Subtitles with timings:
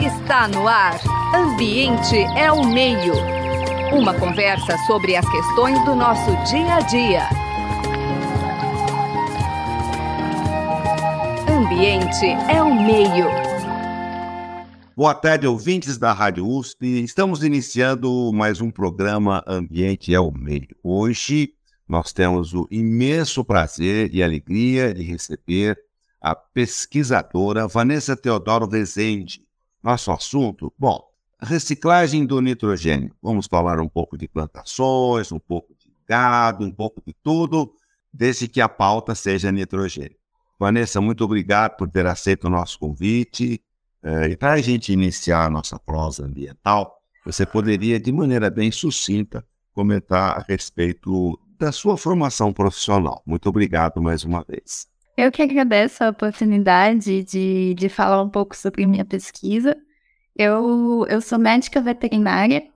[0.00, 0.98] Está no ar.
[1.32, 3.14] Ambiente é o meio.
[3.92, 7.28] Uma conversa sobre as questões do nosso dia a dia.
[11.48, 13.26] Ambiente é o meio.
[14.96, 17.04] Boa tarde, ouvintes da Rádio USP.
[17.04, 20.76] Estamos iniciando mais um programa Ambiente é o Meio.
[20.82, 21.54] Hoje
[21.88, 25.78] nós temos o imenso prazer e alegria de receber
[26.20, 29.48] a pesquisadora Vanessa Teodoro Rezende.
[29.82, 31.02] Nosso assunto, bom,
[31.40, 33.14] reciclagem do nitrogênio.
[33.22, 37.72] Vamos falar um pouco de plantações, um pouco de gado, um pouco de tudo,
[38.12, 40.16] desde que a pauta seja nitrogênio.
[40.58, 43.62] Vanessa, muito obrigado por ter aceito o nosso convite.
[44.02, 48.70] É, e para a gente iniciar a nossa prosa ambiental, você poderia, de maneira bem
[48.70, 53.22] sucinta, comentar a respeito da sua formação profissional.
[53.24, 54.86] Muito obrigado mais uma vez.
[55.22, 59.76] Eu que agradeço a oportunidade de, de falar um pouco sobre minha pesquisa.
[60.34, 62.66] Eu, eu sou médica veterinária,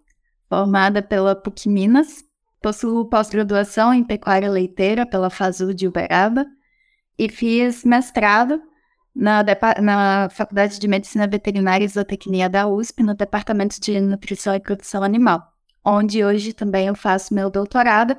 [0.46, 2.22] formada pela PUC Minas,
[2.60, 6.44] possuo pós-graduação em pecuária leiteira pela FASU de Uberaba
[7.18, 8.60] e fiz mestrado
[9.16, 9.42] na,
[9.80, 15.02] na Faculdade de Medicina Veterinária e Zootecnia da USP, no Departamento de Nutrição e Produção
[15.02, 15.50] Animal,
[15.82, 18.14] onde hoje também eu faço meu doutorado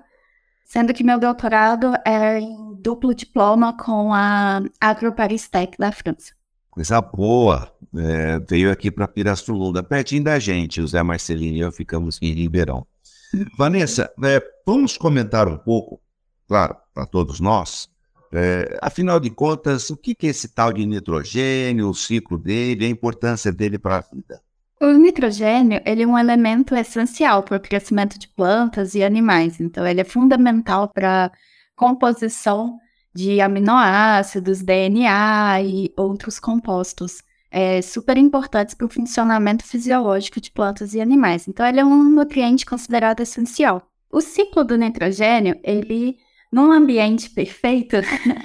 [0.65, 6.33] sendo que meu doutorado é em duplo diploma com a AgroParisTech da França.
[6.69, 7.71] Coisa boa.
[7.95, 10.81] É, veio aqui para Pirassununga, pertinho da gente.
[10.81, 12.85] O Zé Marcelino e eu ficamos em Ribeirão.
[13.57, 16.01] Vanessa, é, vamos comentar um pouco,
[16.47, 17.89] claro, para todos nós,
[18.33, 22.89] é, afinal de contas, o que é esse tal de nitrogênio, o ciclo dele, a
[22.89, 24.41] importância dele para a vida?
[24.81, 29.87] O nitrogênio ele é um elemento essencial para o crescimento de plantas e animais, então
[29.87, 31.31] ele é fundamental para a
[31.75, 32.77] composição
[33.13, 40.93] de aminoácidos, DNA e outros compostos é, super importantes para o funcionamento fisiológico de plantas
[40.93, 41.47] e animais.
[41.47, 43.81] Então ele é um nutriente considerado essencial.
[44.11, 46.17] O ciclo do nitrogênio, ele
[46.51, 47.95] num ambiente perfeito,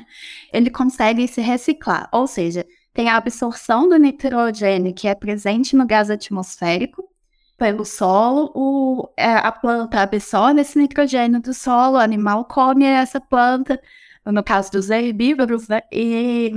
[0.53, 5.87] ele consegue se reciclar, ou seja, tem a absorção do nitrogênio que é presente no
[5.87, 7.11] gás atmosférico
[7.61, 13.21] pelo solo, o, é, a planta absorve esse nitrogênio do solo, o animal come essa
[13.21, 13.79] planta,
[14.25, 15.83] no caso dos herbívoros, né?
[15.93, 16.51] E,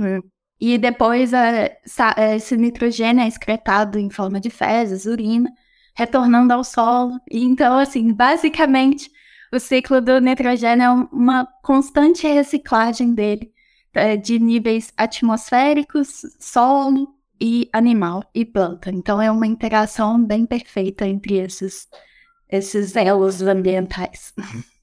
[0.58, 1.78] e depois é,
[2.16, 5.50] é, esse nitrogênio é excretado em forma de fezes, urina,
[5.94, 7.20] retornando ao solo.
[7.30, 9.10] E então, assim, basicamente,
[9.52, 13.53] o ciclo do nitrogênio é uma constante reciclagem dele
[14.22, 18.90] de níveis atmosféricos, solo e animal e planta.
[18.90, 21.88] Então é uma interação bem perfeita entre esses,
[22.48, 24.32] esses elos ambientais.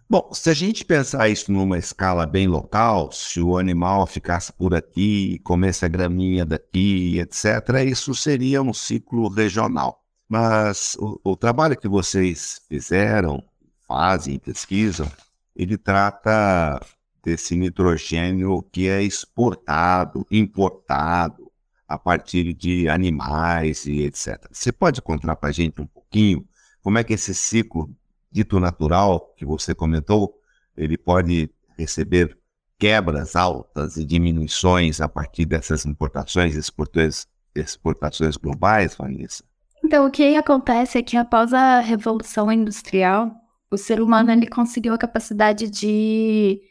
[0.09, 4.75] Bom, se a gente pensar isso numa escala bem local, se o animal ficasse por
[4.75, 10.03] aqui, comesse a graminha daqui, etc., isso seria um ciclo regional.
[10.27, 13.41] Mas o, o trabalho que vocês fizeram,
[13.87, 15.09] fazem, pesquisam,
[15.55, 16.79] ele trata
[17.23, 21.51] desse nitrogênio que é exportado, importado
[21.87, 24.47] a partir de animais e etc.
[24.51, 26.47] Você pode contar para a gente um pouquinho
[26.81, 27.93] como é que esse ciclo
[28.31, 30.33] dito natural que você comentou,
[30.75, 32.37] ele pode receber
[32.79, 39.43] quebras altas e diminuições a partir dessas importações exportações, exportações globais, Vanessa?
[39.83, 43.31] Então, o que acontece é que após a Revolução Industrial,
[43.69, 46.61] o ser humano ele conseguiu a capacidade de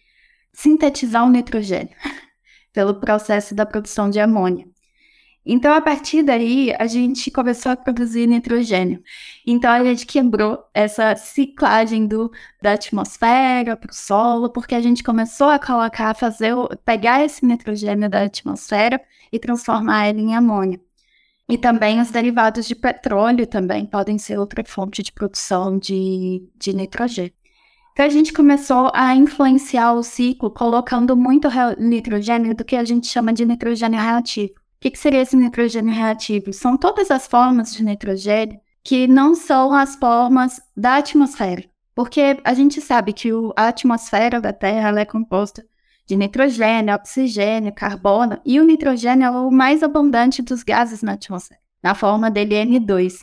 [0.53, 1.95] sintetizar o nitrogênio
[2.73, 4.67] pelo processo da produção de amônia.
[5.45, 9.03] Então, a partir daí, a gente começou a produzir nitrogênio.
[9.47, 12.31] Então, a gente quebrou essa ciclagem do,
[12.61, 18.09] da atmosfera para o solo, porque a gente começou a colocar, fazer, pegar esse nitrogênio
[18.09, 19.01] da atmosfera
[19.33, 20.79] e transformar ele em amônia.
[21.49, 26.73] E também os derivados de petróleo também podem ser outra fonte de produção de, de
[26.75, 27.40] nitrogênio.
[28.01, 33.07] Então a gente começou a influenciar o ciclo colocando muito nitrogênio do que a gente
[33.07, 34.55] chama de nitrogênio reativo.
[34.55, 36.51] O que, que seria esse nitrogênio reativo?
[36.51, 41.63] São todas as formas de nitrogênio que não são as formas da atmosfera.
[41.95, 45.63] Porque a gente sabe que a atmosfera da Terra é composta
[46.07, 51.61] de nitrogênio, oxigênio, carbono, e o nitrogênio é o mais abundante dos gases na atmosfera,
[51.83, 53.19] na forma dele N2.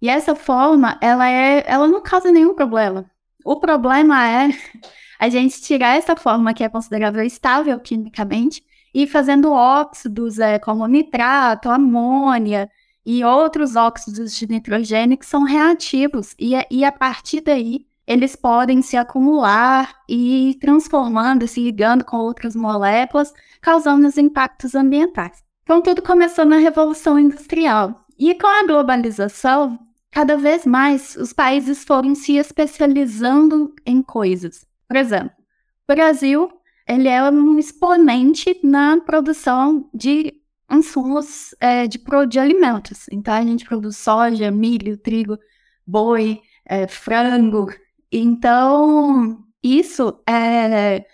[0.00, 3.04] E essa forma, ela, é, ela não causa nenhum problema.
[3.46, 4.48] O problema é
[5.20, 8.60] a gente tirar essa forma que é considerável estável quimicamente
[8.92, 12.68] e fazendo óxidos é, como nitrato, amônia
[13.04, 16.34] e outros óxidos de nitrogênio que são reativos.
[16.40, 22.56] E, e a partir daí, eles podem se acumular e transformando, se ligando com outras
[22.56, 25.44] moléculas, causando os impactos ambientais.
[25.62, 27.94] Então, tudo começou na Revolução Industrial.
[28.18, 29.78] e com a globalização,
[30.16, 34.66] cada vez mais os países foram se especializando em coisas.
[34.88, 35.30] Por exemplo,
[35.86, 36.50] o Brasil
[36.88, 40.32] ele é um exponente na produção de
[40.70, 43.04] insumos é, de, de alimentos.
[43.12, 45.36] Então, a gente produz soja, milho, trigo,
[45.86, 47.66] boi, é, frango.
[48.10, 51.04] Então, isso é,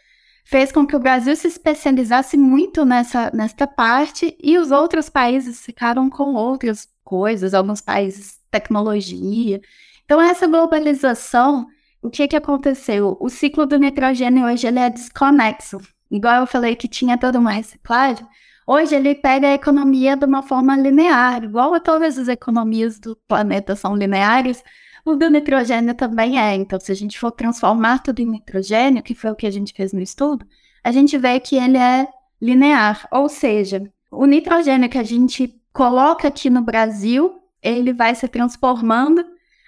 [0.44, 5.60] fez com que o Brasil se especializasse muito nessa, nessa parte e os outros países
[5.60, 9.60] ficaram com outras coisas, alguns países tecnologia.
[10.04, 11.66] Então, essa globalização,
[12.00, 13.16] o que, que aconteceu?
[13.20, 15.78] O ciclo do nitrogênio hoje ele é desconexo.
[16.10, 18.24] Igual eu falei que tinha toda uma reciclagem,
[18.64, 23.16] Hoje ele pega a economia de uma forma linear, igual a todas as economias do
[23.26, 24.62] planeta são lineares,
[25.04, 26.54] o do nitrogênio também é.
[26.54, 29.72] Então, se a gente for transformar tudo em nitrogênio, que foi o que a gente
[29.72, 30.46] fez no estudo,
[30.84, 32.06] a gente vê que ele é
[32.40, 33.06] linear.
[33.10, 39.24] Ou seja, o nitrogênio que a gente coloca aqui no Brasil, ele vai se transformando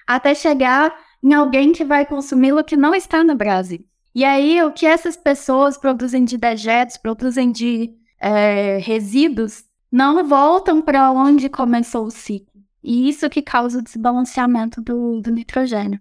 [0.07, 3.85] até chegar em alguém que vai consumi-lo que não está no Brasil.
[4.15, 10.83] E aí, o que essas pessoas produzem de dejetos, produzem de é, resíduos não voltam
[10.83, 12.53] para onde começou o ciclo.
[12.83, 16.01] E isso que causa o desbalanceamento do, do nitrogênio.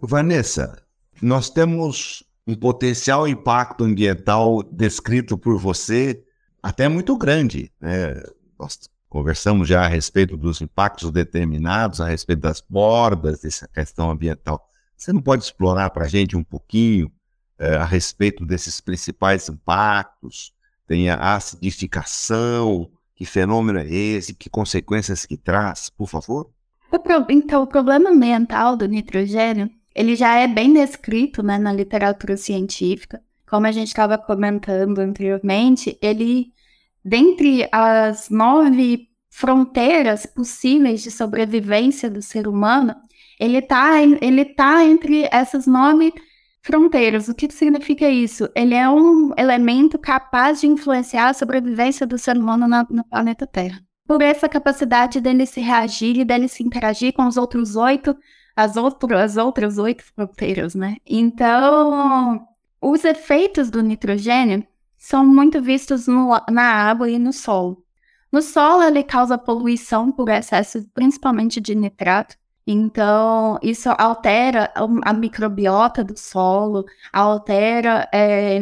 [0.00, 0.82] Vanessa,
[1.20, 6.24] nós temos um potencial impacto ambiental descrito por você
[6.62, 7.70] até muito grande.
[7.80, 8.20] Né?
[8.58, 14.68] Nós conversamos já a respeito dos impactos determinados, a respeito das bordas dessa questão ambiental.
[14.96, 17.12] Você não pode explorar para a gente um pouquinho
[17.56, 20.52] é, a respeito desses principais impactos,
[20.88, 26.50] tem a acidificação, que fenômeno é esse, que consequências que traz, por favor?
[27.28, 33.22] Então, o problema ambiental do nitrogênio, ele já é bem descrito né, na literatura científica.
[33.48, 36.52] Como a gente estava comentando anteriormente, ele,
[37.04, 42.94] dentre as nove fronteiras possíveis de sobrevivência do ser humano,
[43.38, 46.12] ele está ele tá entre essas nove
[46.64, 48.48] Fronteiras, o que significa isso?
[48.56, 53.46] Ele é um elemento capaz de influenciar a sobrevivência do ser humano na, no planeta
[53.46, 53.82] Terra.
[54.06, 58.16] Por essa capacidade dele se reagir e dele se interagir com os outros oito,
[58.56, 60.96] as, outro, as outras oito fronteiras, né?
[61.06, 62.46] Então,
[62.80, 64.66] os efeitos do nitrogênio
[65.04, 67.84] são muito vistos no, na água e no solo.
[68.32, 72.36] No solo, ele causa poluição por excesso, principalmente de nitrato.
[72.66, 74.72] Então, isso altera
[75.04, 78.58] a microbiota do solo, altera é,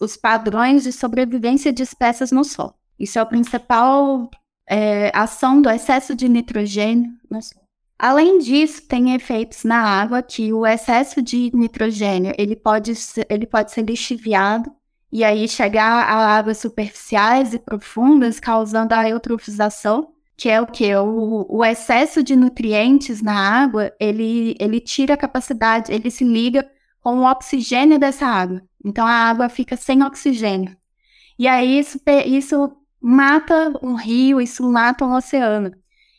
[0.00, 2.74] os padrões de sobrevivência de espécies no solo.
[2.98, 4.30] Isso é a principal
[4.66, 7.62] é, ação do excesso de nitrogênio no solo.
[7.98, 13.46] Além disso, tem efeitos na água que o excesso de nitrogênio ele pode, ser, ele
[13.46, 14.74] pode ser lixiviado
[15.14, 20.92] e aí chegar a águas superficiais e profundas, causando a eutrofização, que é o que?
[20.96, 26.68] O, o, excesso de nutrientes na água, ele, ele tira a capacidade, ele se liga
[27.00, 28.60] com o oxigênio dessa água.
[28.84, 30.76] Então a água fica sem oxigênio.
[31.38, 35.70] E aí isso, isso mata um rio, isso mata um oceano.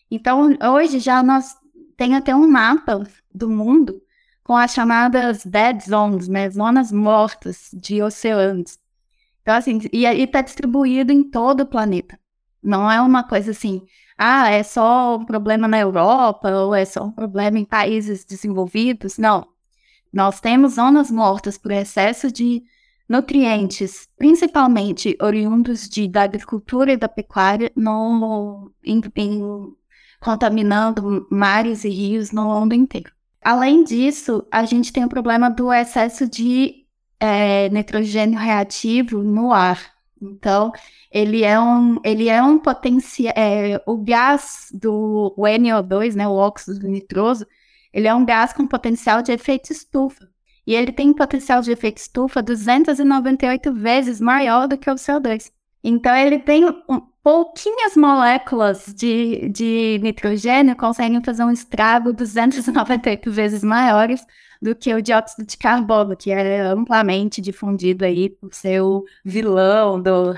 [0.10, 1.54] Então hoje já nós
[1.98, 4.02] tem até um mapa do mundo
[4.42, 8.85] com as chamadas dead zones, né, zonas mortas de oceanos.
[9.46, 12.20] Então assim, e está distribuído em todo o planeta.
[12.64, 13.84] Não é uma coisa assim,
[14.18, 19.20] ah, é só um problema na Europa ou é só um problema em países desenvolvidos.
[19.20, 19.48] Não.
[20.12, 22.64] Nós temos zonas mortas por excesso de
[23.08, 29.42] nutrientes, principalmente oriundos de, da agricultura e da pecuária, no, em, em,
[30.20, 33.12] contaminando mares e rios no mundo inteiro.
[33.44, 36.85] Além disso, a gente tem o problema do excesso de
[37.26, 39.94] é, nitrogênio reativo no ar.
[40.22, 40.72] Então,
[41.12, 46.34] ele é um, ele é um potencial, é, o gás do o NO2, né, o
[46.34, 47.46] óxido nitroso,
[47.94, 50.28] ele é um gás com potencial de efeito estufa.
[50.68, 55.52] E ele tem potencial de efeito estufa 298 vezes maior do que o CO2.
[55.84, 63.64] Então, ele tem um, pouquinhas moléculas de, de nitrogênio conseguem fazer um estrago 298 vezes
[63.64, 64.26] maiores
[64.62, 70.02] do que o dióxido de carbono, que é amplamente difundido aí por ser o vilão
[70.02, 70.36] do,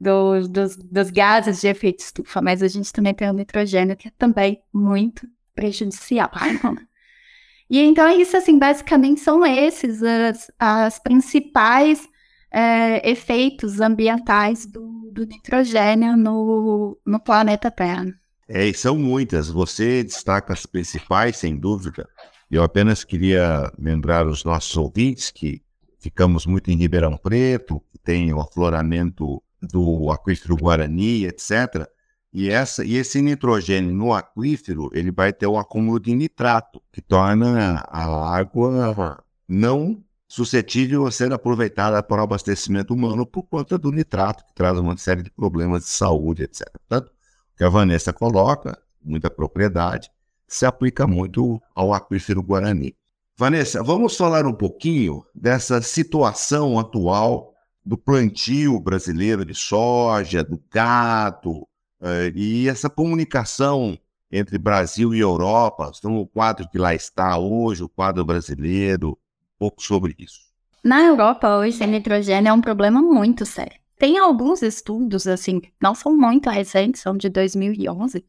[0.00, 2.40] do, dos, dos gases de efeito estufa.
[2.40, 6.30] Mas a gente também tem o nitrogênio, que é também muito prejudicial.
[7.68, 12.08] e então, isso, assim, basicamente são esses as, as principais
[12.50, 18.06] é, efeitos ambientais do, do nitrogênio no, no planeta Terra.
[18.48, 19.48] É, são muitas.
[19.48, 22.08] Você destaca as principais, sem dúvida.
[22.50, 25.62] Eu apenas queria lembrar os nossos ouvintes que
[25.98, 31.88] ficamos muito em Ribeirão Preto, que tem o afloramento do aquífero Guarani, etc.
[32.32, 37.00] E, essa, e esse nitrogênio no aquífero, ele vai ter um acúmulo de nitrato, que
[37.00, 43.90] torna a água não suscetível a ser aproveitada para o abastecimento humano por conta do
[43.90, 46.68] nitrato, que traz uma série de problemas de saúde, etc.
[46.88, 50.10] Portanto, o que a Vanessa coloca, muita propriedade,
[50.46, 52.94] se aplica muito ao aquífero Guarani.
[53.36, 57.52] Vanessa, vamos falar um pouquinho dessa situação atual
[57.84, 61.68] do plantio brasileiro de soja, do gado,
[62.00, 63.98] eh, e essa comunicação
[64.30, 69.58] entre Brasil e Europa, então o quadro que lá está hoje, o quadro brasileiro, um
[69.58, 70.40] pouco sobre isso.
[70.82, 73.78] Na Europa, hoje, o nitrogênio é um problema muito sério.
[73.98, 78.24] Tem alguns estudos, assim, não são muito recentes, são de 2011,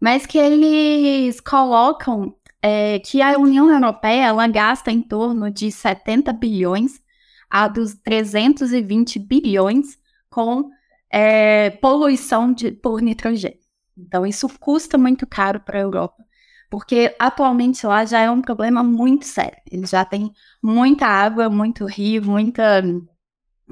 [0.00, 6.32] mas que eles colocam é, que a União Europeia ela gasta em torno de 70
[6.32, 7.00] bilhões
[7.50, 10.70] a dos 320 bilhões com
[11.10, 13.58] é, poluição de, por nitrogênio.
[13.96, 16.24] Então, isso custa muito caro para a Europa,
[16.70, 19.58] porque atualmente lá já é um problema muito sério.
[19.70, 22.82] Eles já têm muita água, muito rio, muita,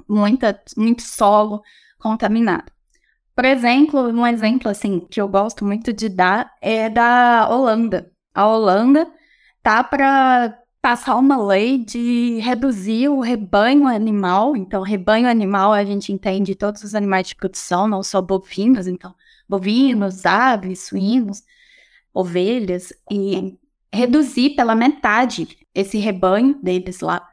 [0.08, 1.62] muita, muito solo
[1.98, 2.72] contaminado.
[3.36, 8.10] Por exemplo, um exemplo assim que eu gosto muito de dar é da Holanda.
[8.34, 9.06] A Holanda
[9.62, 14.56] tá para passar uma lei de reduzir o rebanho animal.
[14.56, 19.14] Então, rebanho animal a gente entende todos os animais de produção, não só bovinos, então
[19.46, 21.42] bovinos, aves, suínos,
[22.14, 23.58] ovelhas e
[23.92, 27.28] reduzir pela metade esse rebanho deles lá,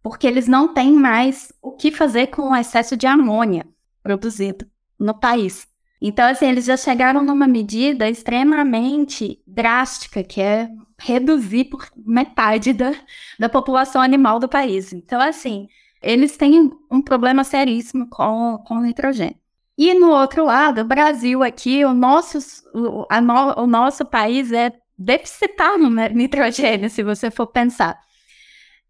[0.00, 3.66] porque eles não têm mais o que fazer com o excesso de amônia
[4.02, 4.69] produzido
[5.00, 5.66] no país.
[6.00, 12.94] Então, assim, eles já chegaram numa medida extremamente drástica, que é reduzir por metade da,
[13.38, 14.92] da população animal do país.
[14.92, 15.68] Então, assim,
[16.02, 19.36] eles têm um problema seríssimo com, com nitrogênio.
[19.76, 22.38] E no outro lado, o Brasil aqui, o nosso,
[22.74, 27.98] o, no, o nosso país é deficitário no nitrogênio, se você for pensar.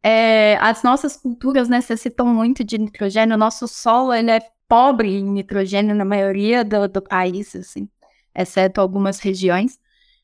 [0.03, 4.41] É, as nossas culturas necessitam muito de nitrogênio, o nosso solo ele é
[4.71, 7.89] pobre em nitrogênio na maioria do, do país, assim,
[8.33, 9.81] exceto algumas regiões.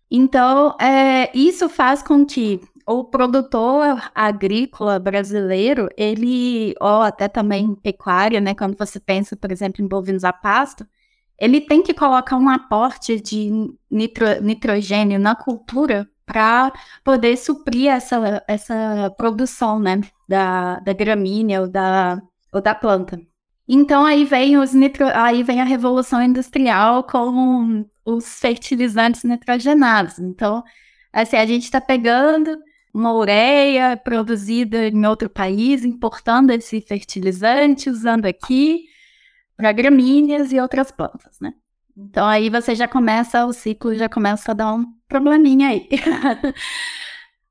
[0.09, 8.41] Então, é, isso faz com que o produtor agrícola brasileiro, ele, ou até também pecuária,
[8.41, 10.87] né, quando você pensa, por exemplo, em bovinos a pasto,
[11.39, 13.51] ele tem que colocar um aporte de
[13.91, 16.73] nitro, nitrogênio na cultura para
[17.05, 22.23] poder suprir essa, essa produção, né, da, da gramínea ou da,
[22.53, 23.21] ou da planta.
[23.69, 25.07] Então aí vem os nitro...
[25.13, 30.19] aí vem a revolução industrial com os fertilizantes nitrogenados.
[30.19, 30.63] Então,
[31.13, 32.57] assim, a gente está pegando
[32.95, 38.85] uma ureia produzida em outro país, importando esse fertilizante, usando aqui
[39.57, 41.53] para gramíneas e outras plantas, né?
[41.97, 45.89] Então aí você já começa, o ciclo já começa a dar um probleminha aí.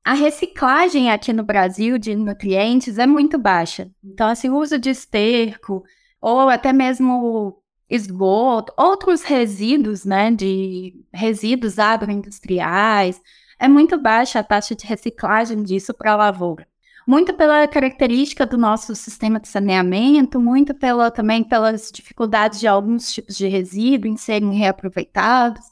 [0.04, 3.90] a reciclagem aqui no Brasil de nutrientes é muito baixa.
[4.04, 5.82] Então, assim, o uso de esterco,
[6.26, 13.22] ou até mesmo esgoto, outros resíduos, né, de resíduos agroindustriais.
[13.60, 16.66] É muito baixa a taxa de reciclagem disso para a lavoura.
[17.06, 23.12] Muito pela característica do nosso sistema de saneamento, muito pela, também pelas dificuldades de alguns
[23.12, 25.64] tipos de resíduo em serem reaproveitados,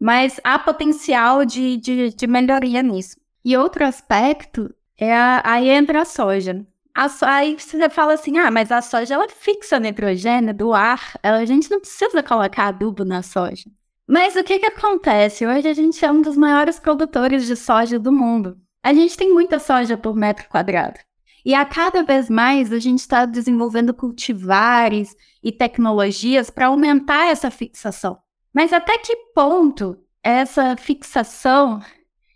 [0.00, 3.16] mas há potencial de, de, de melhoria nisso.
[3.44, 6.64] E outro aspecto é a, aí entra a soja.
[6.98, 11.44] A, aí você fala assim, ah, mas a soja ela fixa nitrogênio do ar, a
[11.44, 13.70] gente não precisa colocar adubo na soja.
[14.04, 15.46] Mas o que que acontece?
[15.46, 18.58] Hoje a gente é um dos maiores produtores de soja do mundo.
[18.82, 20.98] A gente tem muita soja por metro quadrado.
[21.44, 27.48] E a cada vez mais a gente está desenvolvendo cultivares e tecnologias para aumentar essa
[27.48, 28.18] fixação.
[28.52, 31.80] Mas até que ponto essa fixação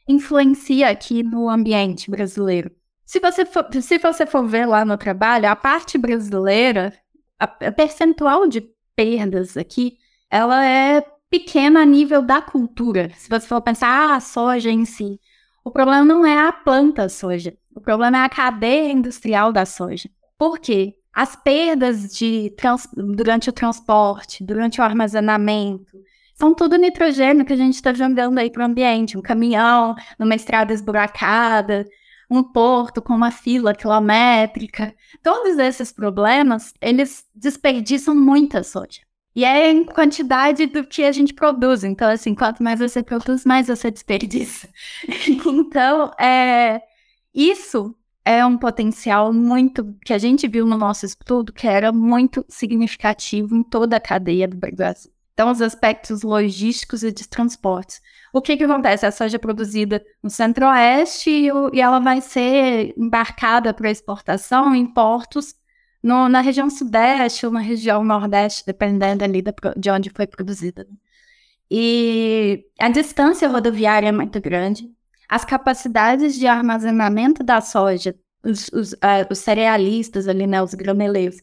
[0.07, 2.71] influencia aqui no ambiente brasileiro?
[3.13, 6.95] Se você, for, se você for ver lá no trabalho, a parte brasileira,
[7.39, 8.67] a, a percentual de
[8.97, 9.99] perdas aqui,
[10.31, 13.11] ela é pequena a nível da cultura.
[13.19, 15.21] Se você for pensar, ah, a soja em si.
[15.63, 17.55] O problema não é a planta soja.
[17.75, 20.09] O problema é a cadeia industrial da soja.
[20.39, 20.95] Por quê?
[21.13, 25.99] As perdas de trans, durante o transporte, durante o armazenamento,
[26.35, 29.19] são tudo nitrogênio que a gente está jogando aí para o ambiente.
[29.19, 31.87] Um caminhão numa estrada esburacada,
[32.33, 34.95] um porto com uma fila quilométrica.
[35.23, 39.03] Todos esses problemas, eles desperdiçam muita soja.
[39.37, 41.85] E é em quantidade do que a gente produz.
[41.85, 44.69] Então, assim, quanto mais você produz, mais você desperdiça.
[45.47, 46.81] então, é,
[47.35, 52.45] isso é um potencial muito que a gente viu no nosso estudo que era muito
[52.49, 55.13] significativo em toda a cadeia do Brasil.
[55.33, 58.01] Então, os aspectos logísticos e de transportes.
[58.33, 59.07] O que, que acontece?
[59.07, 64.87] A soja é produzida no centro-oeste e, e, ela vai ser embarcada para exportação em
[64.87, 65.55] portos
[66.03, 69.43] no, na região sudeste ou na região nordeste, dependendo ali
[69.77, 70.87] de onde foi produzida.
[71.71, 74.91] E a distância rodoviária é muito grande.
[75.29, 81.37] As capacidades de armazenamento da soja, os, os, uh, os cerealistas ali, né, os graneleiros,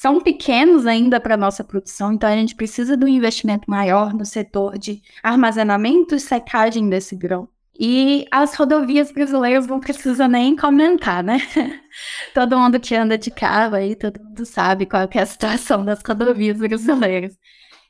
[0.00, 4.14] são pequenos ainda para a nossa produção, então a gente precisa de um investimento maior
[4.14, 7.48] no setor de armazenamento e secagem desse grão.
[7.76, 11.38] E as rodovias brasileiras não precisa nem comentar, né?
[12.32, 16.00] todo mundo que anda de carro aí, todo mundo sabe qual é a situação das
[16.06, 17.36] rodovias brasileiras.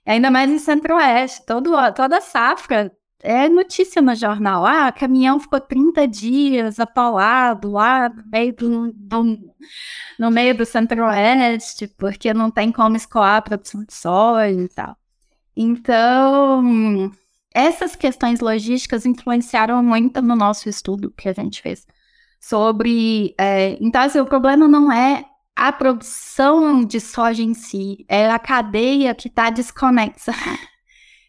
[0.06, 4.64] Ainda mais em Centro-Oeste, toda safra é notícia no jornal.
[4.64, 9.54] Ah, caminhão ficou 30 dias atolado lá no meio do, do
[10.18, 14.96] no meio do centro-oeste, porque não tem como escoar a produção de soja e tal.
[15.56, 17.10] Então,
[17.52, 21.86] essas questões logísticas influenciaram muito no nosso estudo que a gente fez
[22.40, 23.34] sobre.
[23.38, 25.24] É, então, assim, o problema não é
[25.56, 30.32] a produção de soja em si, é a cadeia que está desconexa.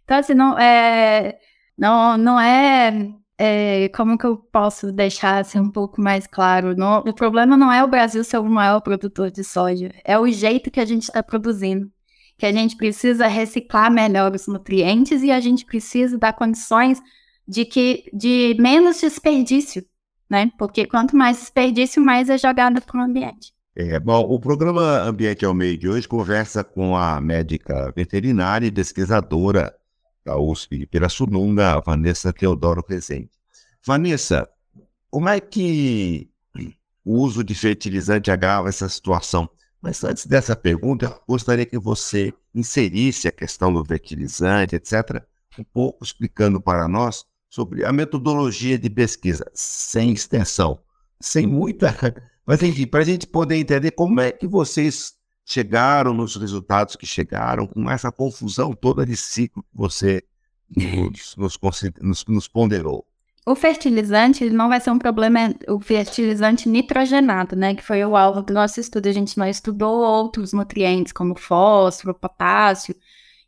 [0.03, 1.37] Então, assim, não é
[1.79, 6.75] não, não é, é, Como que eu posso deixar assim, um pouco mais claro?
[6.75, 10.27] Não, o problema não é o Brasil ser o maior produtor de soja, é o
[10.29, 11.89] jeito que a gente está produzindo.
[12.37, 17.01] Que a gente precisa reciclar melhor os nutrientes e a gente precisa dar condições
[17.47, 19.83] de que de menos desperdício,
[20.29, 20.51] né?
[20.57, 23.53] Porque quanto mais desperdício, mais é jogado para o ambiente.
[23.75, 28.71] É, bom, o programa Ambiente ao Meio de hoje conversa com a médica veterinária e
[28.71, 29.73] pesquisadora
[30.29, 33.31] da USP de Pirassununga, Vanessa Teodoro Rezende.
[33.83, 34.47] Vanessa,
[35.09, 36.29] como é que
[37.03, 39.49] o uso de fertilizante agrava essa situação?
[39.81, 45.23] Mas antes dessa pergunta, gostaria que você inserisse a questão do fertilizante, etc.,
[45.57, 50.79] um pouco explicando para nós sobre a metodologia de pesquisa, sem extensão,
[51.19, 51.95] sem muita.
[52.45, 55.13] Mas enfim, para a gente poder entender como é que vocês
[55.49, 60.23] chegaram nos resultados que chegaram, com essa confusão toda de ciclo que você
[61.35, 61.35] nos,
[62.01, 63.03] nos, nos ponderou.
[63.45, 67.73] O fertilizante não vai ser um problema, o fertilizante nitrogenado, né?
[67.73, 69.07] Que foi o alvo do nosso estudo.
[69.07, 72.95] A gente não estudou outros nutrientes, como fósforo, potássio.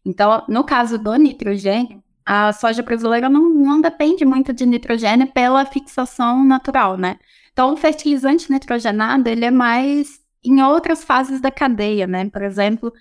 [0.04, 5.66] Então, no caso do nitrogênio, a soja brasileira não, não depende muito de nitrogênio pela
[5.68, 7.20] fixação natural, né?
[7.52, 12.30] Então, o fertilizante nitrogenado, ele é mais em outras fases da cadeia, né?
[12.30, 12.94] Por exemplo,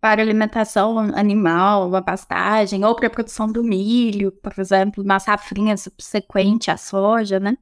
[0.00, 5.76] para alimentação animal, uma pastagem, ou para a produção do milho, por exemplo, uma safrinha
[5.76, 7.56] subsequente à soja, né?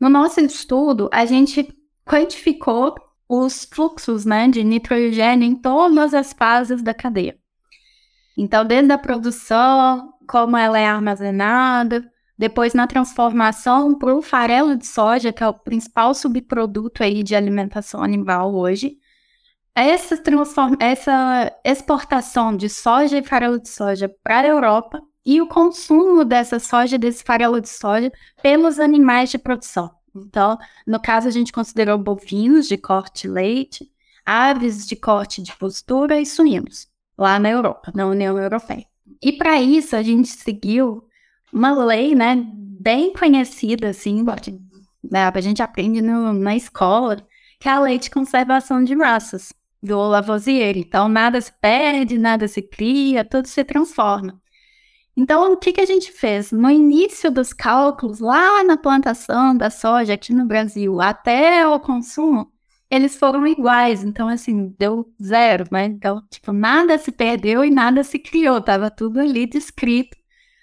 [0.00, 1.68] No nosso estudo, a gente
[2.06, 2.94] quantificou
[3.28, 7.38] os fluxos né, de nitrogênio em todas as fases da cadeia.
[8.36, 14.86] Então, desde a produção, como ela é armazenada, depois na transformação para o farelo de
[14.86, 18.96] soja, que é o principal subproduto aí de alimentação animal hoje.
[19.74, 20.18] Essa,
[20.80, 26.58] essa exportação de soja e farelo de soja para a Europa e o consumo dessa
[26.58, 28.10] soja, desse farelo de soja,
[28.42, 29.90] pelos animais de produção.
[30.16, 33.86] Então, no caso, a gente considerou bovinos de corte leite,
[34.24, 38.86] aves de corte de postura e suínos, lá na Europa, na União Europeia.
[39.22, 41.04] E para isso, a gente seguiu
[41.52, 42.36] uma lei, né,
[42.80, 44.24] bem conhecida, assim,
[45.02, 47.16] né, a gente aprende no, na escola,
[47.58, 50.76] que é a lei de conservação de raças, do Lavoisier.
[50.76, 54.40] Então, nada se perde, nada se cria, tudo se transforma.
[55.16, 56.52] Então, o que, que a gente fez?
[56.52, 62.50] No início dos cálculos, lá na plantação da soja aqui no Brasil, até o consumo,
[62.90, 64.02] eles foram iguais.
[64.02, 65.84] Então, assim, deu zero, né?
[65.86, 68.60] Então, tipo, nada se perdeu e nada se criou.
[68.60, 70.16] Tava tudo ali descrito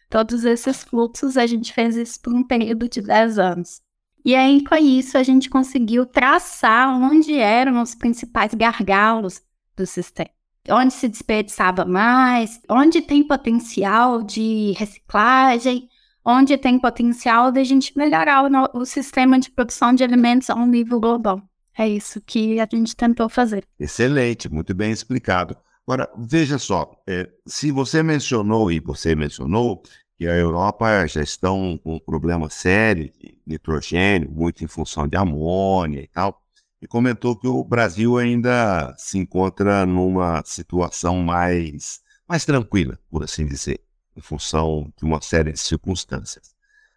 [0.09, 3.81] Todos esses fluxos a gente fez isso por um período de 10 anos.
[4.23, 9.41] E aí, com isso, a gente conseguiu traçar onde eram os principais gargalos
[9.75, 10.29] do sistema.
[10.69, 15.87] Onde se desperdiçava mais, onde tem potencial de reciclagem,
[16.25, 20.55] onde tem potencial de a gente melhorar o, o sistema de produção de alimentos a
[20.55, 21.41] um nível global.
[21.77, 23.63] É isso que a gente tentou fazer.
[23.79, 25.55] Excelente, muito bem explicado.
[25.87, 29.81] Agora, veja só, é, se você mencionou, e você mencionou,
[30.17, 35.15] que a Europa já estão com um problema sério de nitrogênio, muito em função de
[35.15, 36.43] amônia e tal,
[36.81, 43.45] e comentou que o Brasil ainda se encontra numa situação mais, mais tranquila, por assim
[43.45, 43.79] dizer,
[44.13, 46.53] em função de uma série de circunstâncias.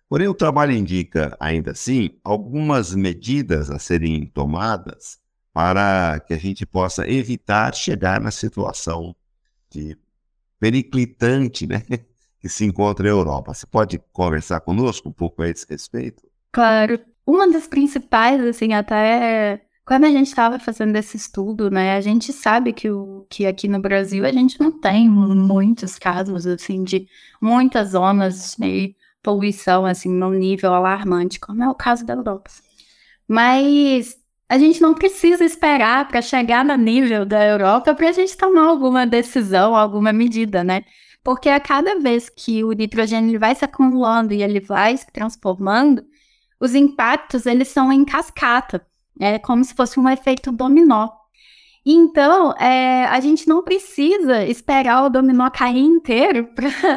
[0.09, 5.20] Porém, o trabalho indica, ainda assim, algumas medidas a serem tomadas
[5.53, 9.15] para que a gente possa evitar chegar na situação
[9.71, 9.97] de
[10.59, 11.83] periclitante, né?
[12.41, 13.53] Que se encontra na Europa.
[13.53, 16.23] Você pode conversar conosco um pouco a esse respeito?
[16.53, 16.99] Claro.
[17.27, 19.61] Uma das principais, assim, até
[19.91, 23.67] quando a gente estava fazendo esse estudo, né, a gente sabe que, o, que aqui
[23.67, 27.09] no Brasil a gente não tem muitos casos, assim, de
[27.43, 32.51] muitas zonas de poluição, assim, num nível alarmante, como é o caso da Europa.
[33.27, 34.17] Mas
[34.51, 38.65] a gente não precisa esperar para chegar no nível da Europa para a gente tomar
[38.65, 40.83] alguma decisão, alguma medida, né?
[41.23, 45.07] Porque a cada vez que o nitrogênio ele vai se acumulando e ele vai se
[45.13, 46.03] transformando,
[46.59, 48.85] os impactos eles são em cascata,
[49.21, 51.09] é como se fosse um efeito dominó.
[51.87, 56.49] Então, é, a gente não precisa esperar o dominó cair inteiro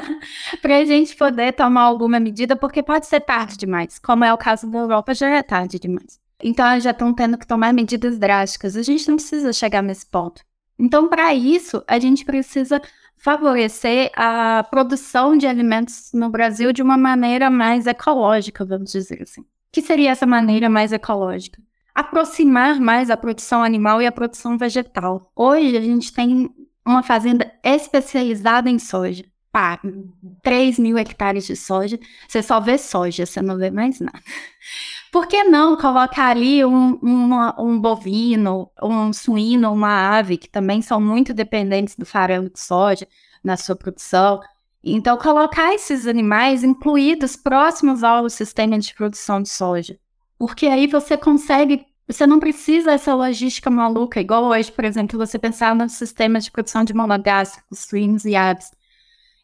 [0.60, 4.38] para a gente poder tomar alguma medida, porque pode ser tarde demais, como é o
[4.40, 6.23] caso da Europa, já é tarde demais.
[6.44, 8.76] Então, já estão tendo que tomar medidas drásticas.
[8.76, 10.44] A gente não precisa chegar nesse ponto.
[10.78, 12.82] Então, para isso, a gente precisa
[13.18, 19.46] favorecer a produção de alimentos no Brasil de uma maneira mais ecológica, vamos dizer assim.
[19.72, 21.62] que seria essa maneira mais ecológica?
[21.96, 25.32] Aproximar mais a produção animal e a produção vegetal.
[25.34, 26.50] Hoje, a gente tem
[26.86, 29.24] uma fazenda especializada em soja.
[29.54, 29.80] Pá,
[30.42, 32.00] 3 mil hectares de soja.
[32.28, 34.20] Você só vê soja, você não vê mais nada.
[35.12, 41.00] Por que não colocar ali um, um, bovino, um suíno, uma ave, que também são
[41.00, 43.08] muito dependentes do farelo de soja
[43.44, 44.42] na sua produção?
[44.84, 50.00] Então, colocar esses animais incluídos próximos ao sistema de produção de soja.
[50.36, 55.40] Porque aí você consegue você não precisa dessa logística maluca, igual hoje, por exemplo, você
[55.40, 58.72] pensar no sistema de produção de monogástricos, suínos e aves.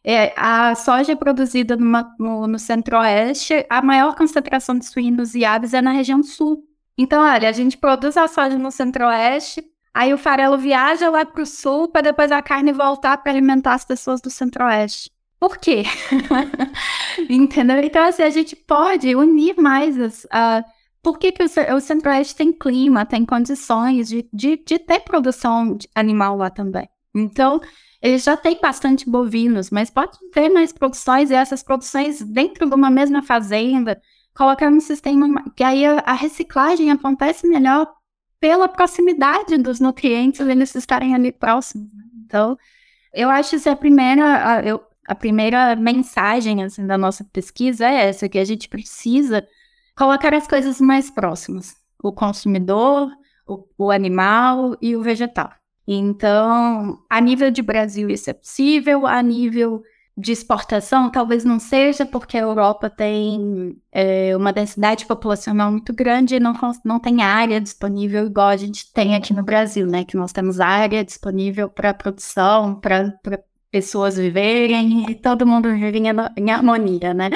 [0.02, 5.44] É, a soja é produzida numa, no, no centro-oeste, a maior concentração de suínos e
[5.44, 6.64] aves é na região sul.
[6.96, 11.42] Então, olha, a gente produz a soja no centro-oeste, aí o farelo viaja lá para
[11.42, 15.10] o sul para depois a carne voltar para alimentar as pessoas do centro-oeste.
[15.38, 15.84] Por quê?
[17.28, 17.78] Entendeu?
[17.78, 20.24] Então, assim, a gente pode unir mais as.
[20.24, 20.62] Uh,
[21.02, 25.78] por que, que o, o centro-oeste tem clima, tem condições de, de, de ter produção
[25.94, 26.86] animal lá também?
[27.14, 27.58] Então,
[28.02, 32.74] eles já têm bastante bovinos, mas pode ter mais produções e essas produções dentro de
[32.74, 34.00] uma mesma fazenda,
[34.34, 37.92] colocar um sistema que aí a, a reciclagem acontece melhor
[38.40, 41.92] pela proximidade dos nutrientes, eles estarem ali próximos.
[41.92, 42.04] Né?
[42.24, 42.56] Então,
[43.12, 48.08] eu acho que a primeira, a, eu, a primeira mensagem assim, da nossa pesquisa é
[48.08, 49.46] essa, que a gente precisa
[49.94, 51.76] colocar as coisas mais próximas.
[52.02, 53.10] O consumidor,
[53.46, 55.52] o, o animal e o vegetal.
[55.92, 59.82] Então, a nível de Brasil isso é possível, a nível
[60.16, 66.36] de exportação talvez não seja, porque a Europa tem é, uma densidade populacional muito grande
[66.36, 66.52] e não,
[66.84, 70.04] não tem área disponível igual a gente tem aqui no Brasil, né?
[70.04, 73.12] Que nós temos área disponível para produção, para
[73.72, 75.98] pessoas viverem e todo mundo vive
[76.36, 77.30] em, harmonia, né?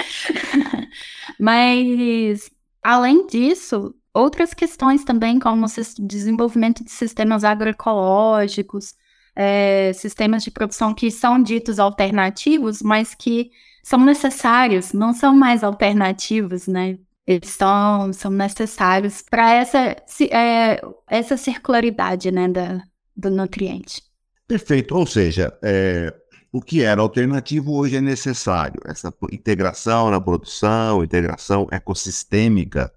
[1.40, 2.48] Mas,
[2.80, 5.66] além disso, outras questões também, como
[5.98, 8.94] desenvolvimento de sistemas agroecológicos,
[9.34, 13.50] é, sistemas de produção que são ditos alternativos, mas que
[13.82, 16.96] são necessários, não são mais alternativos, né?
[17.26, 19.96] Eles são, são necessários para essa,
[20.30, 22.82] é, essa circularidade né, da,
[23.16, 24.02] do nutriente.
[24.46, 24.94] Perfeito.
[24.94, 26.14] Ou seja, é,
[26.52, 28.80] o que era alternativo hoje é necessário.
[28.84, 32.92] Essa integração na produção, integração ecossistêmica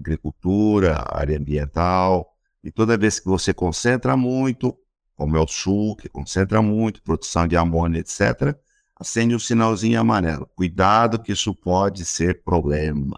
[0.00, 2.34] agricultura, área ambiental.
[2.62, 4.76] E toda vez que você concentra muito,
[5.14, 8.54] como é o sul, que concentra muito, produção de amônia, etc.,
[8.96, 10.48] acende um sinalzinho amarelo.
[10.54, 13.16] Cuidado que isso pode ser problema.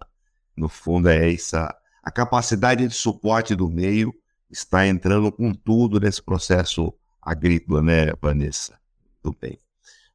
[0.57, 1.75] No fundo é essa.
[2.03, 4.15] A capacidade de suporte do meio
[4.51, 8.79] está entrando com tudo nesse processo agrícola, né, Vanessa?
[9.23, 9.59] Tudo bem.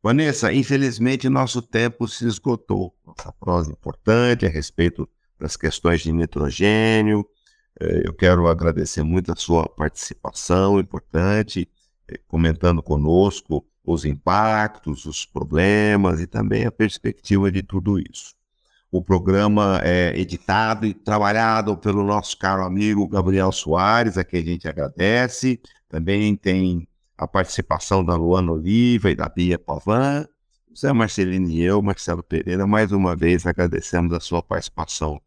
[0.01, 2.95] Vanessa, infelizmente nosso tempo se esgotou.
[3.05, 7.25] Nossa prosa importante a respeito das questões de nitrogênio.
[7.79, 11.69] É, eu quero agradecer muito a sua participação importante,
[12.07, 18.35] é, comentando conosco os impactos, os problemas e também a perspectiva de tudo isso.
[18.91, 24.45] O programa é editado e trabalhado pelo nosso caro amigo Gabriel Soares, a quem a
[24.45, 25.59] gente agradece.
[25.89, 30.25] Também tem a participação da Luana Oliva e da Bia Pavan.
[30.77, 35.19] Zé Marcelino e eu, Marcelo Pereira, mais uma vez agradecemos a sua participação.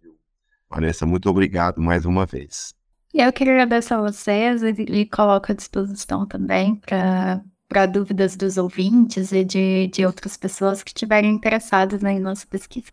[0.70, 2.72] Vanessa, muito obrigado mais uma vez.
[3.12, 6.76] Eu queria agradecer a vocês e, e coloco à disposição também
[7.68, 12.92] para dúvidas dos ouvintes e de, de outras pessoas que estiverem interessadas em nossa pesquisa.